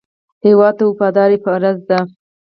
[0.45, 1.99] هېواد ته وفاداري فرض ده